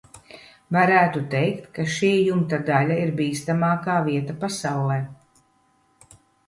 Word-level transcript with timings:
Varētu 0.77 1.21
teikt, 1.33 1.67
ka 1.75 1.85
šī 1.97 2.09
jumta 2.13 2.61
daļa 2.73 2.99
ir 3.05 3.15
bīstamākā 3.21 4.01
vieta 4.11 4.41
pasaulē. 4.45 5.01